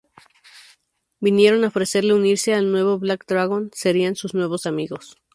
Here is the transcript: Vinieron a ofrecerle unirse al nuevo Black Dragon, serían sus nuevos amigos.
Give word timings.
Vinieron 1.19 1.63
a 1.63 1.67
ofrecerle 1.67 2.15
unirse 2.15 2.55
al 2.55 2.71
nuevo 2.71 2.97
Black 2.97 3.23
Dragon, 3.27 3.69
serían 3.71 4.15
sus 4.15 4.33
nuevos 4.33 4.65
amigos. 4.65 5.15